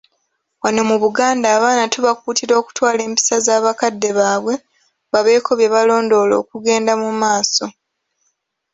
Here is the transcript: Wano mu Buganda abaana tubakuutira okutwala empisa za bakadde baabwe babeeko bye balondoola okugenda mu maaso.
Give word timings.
Wano 0.63 0.81
mu 0.89 0.95
Buganda 1.03 1.47
abaana 1.57 1.83
tubakuutira 1.93 2.53
okutwala 2.61 3.01
empisa 3.07 3.35
za 3.45 3.55
bakadde 3.65 4.09
baabwe 4.17 4.55
babeeko 5.11 5.51
bye 5.59 5.71
balondoola 5.73 6.33
okugenda 6.41 6.93
mu 7.01 7.09
maaso. 7.21 7.65